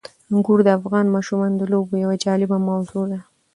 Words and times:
انګور 0.33 0.59
د 0.65 0.69
افغان 0.79 1.05
ماشومانو 1.15 1.55
د 1.59 1.63
لوبو 1.71 1.93
یوه 2.03 2.15
جالبه 2.25 2.57
موضوع 2.69 3.05
ده. 3.11 3.19